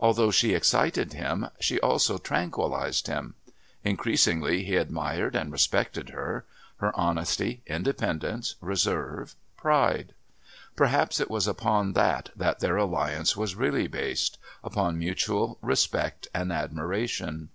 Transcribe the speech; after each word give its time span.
Although 0.00 0.30
she 0.30 0.54
excited 0.54 1.12
him 1.12 1.48
she 1.60 1.78
also 1.78 2.16
tranquillised 2.16 3.06
him. 3.06 3.34
Increasingly 3.84 4.64
he 4.64 4.76
admired 4.76 5.36
and 5.36 5.52
respected 5.52 6.08
her 6.08 6.46
her 6.78 6.90
honesty, 6.98 7.60
independence, 7.66 8.54
reserve, 8.62 9.34
pride. 9.58 10.14
Perhaps 10.74 11.20
it 11.20 11.28
was 11.30 11.46
upon 11.46 11.92
that 11.92 12.30
that 12.34 12.60
their 12.60 12.78
alliance 12.78 13.36
was 13.36 13.56
really 13.56 13.88
based 13.88 14.38
upon 14.64 14.98
mutual 14.98 15.58
respect 15.60 16.28
and 16.32 16.50
admiration. 16.50 17.50